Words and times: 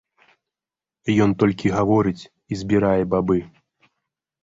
Ён 1.27 1.35
толькі 1.45 1.73
гаворыць 1.77 2.19
і 2.25 2.53
збірае 2.65 2.99
бабы. 3.15 3.37